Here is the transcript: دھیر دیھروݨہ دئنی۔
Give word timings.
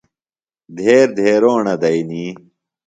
دھیر 0.75 1.07
دیھروݨہ 1.17 1.73
دئنی۔ 1.81 2.25